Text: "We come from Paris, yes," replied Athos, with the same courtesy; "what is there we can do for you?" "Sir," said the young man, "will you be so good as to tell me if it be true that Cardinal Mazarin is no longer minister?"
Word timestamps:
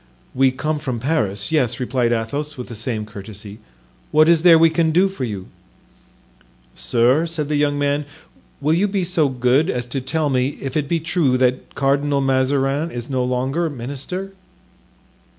"We 0.33 0.49
come 0.49 0.79
from 0.79 0.99
Paris, 0.99 1.51
yes," 1.51 1.79
replied 1.79 2.11
Athos, 2.11 2.57
with 2.57 2.69
the 2.69 2.75
same 2.75 3.05
courtesy; 3.05 3.59
"what 4.09 4.27
is 4.27 4.41
there 4.41 4.57
we 4.57 4.71
can 4.71 4.89
do 4.89 5.07
for 5.07 5.25
you?" 5.25 5.45
"Sir," 6.73 7.27
said 7.27 7.49
the 7.49 7.55
young 7.55 7.77
man, 7.77 8.05
"will 8.61 8.73
you 8.73 8.87
be 8.87 9.03
so 9.03 9.29
good 9.29 9.69
as 9.69 9.85
to 9.85 10.01
tell 10.01 10.31
me 10.31 10.57
if 10.59 10.75
it 10.75 10.87
be 10.89 10.99
true 10.99 11.37
that 11.37 11.75
Cardinal 11.75 12.19
Mazarin 12.19 12.89
is 12.89 13.11
no 13.11 13.23
longer 13.23 13.69
minister?" 13.69 14.33